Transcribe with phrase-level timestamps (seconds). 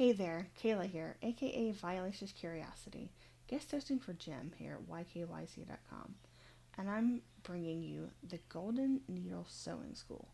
[0.00, 3.12] Hey there, Kayla here, aka Violaceous Curiosity,
[3.48, 6.14] guest hosting for Jim here at ykyz.com,
[6.78, 10.28] and I'm bringing you the Golden Needle Sewing School.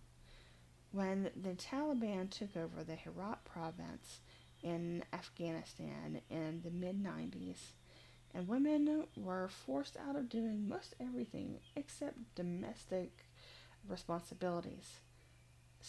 [0.92, 4.20] When the Taliban took over the Herat province
[4.62, 7.72] in Afghanistan in the mid 90s,
[8.32, 13.10] and women were forced out of doing most everything except domestic
[13.88, 15.00] responsibilities.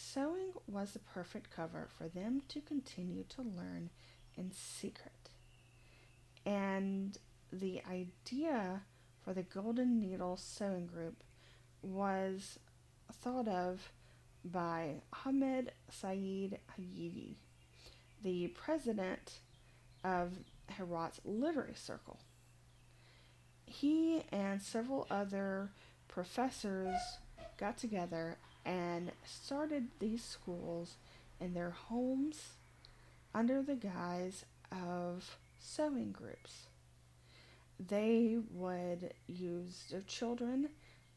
[0.00, 3.90] Sewing was the perfect cover for them to continue to learn
[4.36, 5.30] in secret.
[6.46, 7.18] And
[7.52, 8.82] the idea
[9.24, 11.24] for the Golden Needle Sewing Group
[11.82, 12.60] was
[13.12, 13.90] thought of
[14.44, 17.34] by Ahmed Saeed Hayivi,
[18.22, 19.40] the president
[20.04, 20.38] of
[20.70, 22.20] Herat's Literary Circle.
[23.66, 25.72] He and several other
[26.06, 26.94] professors
[27.58, 30.96] got together and started these schools
[31.40, 32.52] in their homes
[33.34, 36.68] under the guise of sewing groups.
[37.78, 40.70] They would use their children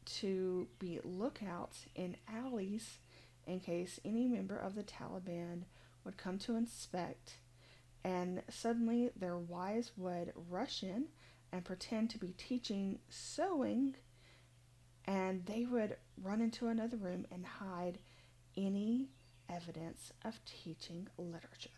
[0.04, 2.98] to be lookouts in alleys
[3.46, 5.62] in case any member of the Taliban
[6.04, 7.34] would come to inspect,
[8.04, 11.06] and suddenly their wives would rush in
[11.52, 13.94] and pretend to be teaching sewing,
[15.12, 17.98] and they would run into another room and hide
[18.56, 19.10] any
[19.50, 21.68] evidence of teaching literature.